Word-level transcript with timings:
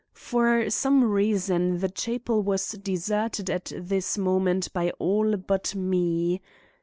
For 0.17 0.67
some 0.71 1.03
reason 1.03 1.77
the 1.77 1.87
chapel 1.87 2.41
was 2.41 2.71
deserted 2.71 3.51
at 3.51 3.71
this 3.77 4.17
moment 4.17 4.73
by 4.73 4.89
all 4.97 5.37
but 5.37 5.75
me. 5.75 6.41